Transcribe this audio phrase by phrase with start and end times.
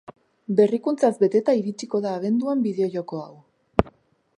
[0.59, 3.91] Berrikuntzaz beteta iritsiko da abenduan bideo-joko hau.